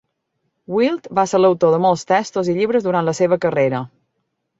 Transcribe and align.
Wyld 0.75 1.09
va 1.19 1.25
ser 1.31 1.41
l'autor 1.41 1.73
de 1.75 1.79
molts 1.83 2.05
textos 2.13 2.49
i 2.53 2.55
llibres 2.61 2.87
durant 2.87 3.07
la 3.11 3.15
seva 3.19 3.39
carrera. 3.45 3.83